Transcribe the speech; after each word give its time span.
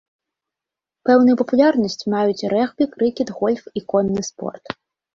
Пэўную 1.09 1.35
папулярнасць 1.43 1.99
маюць 2.15 2.45
рэгбі, 2.57 2.91
крыкет, 2.97 3.27
гольф 3.39 3.63
і 3.77 3.89
конны 3.95 4.21
спорт. 4.35 4.65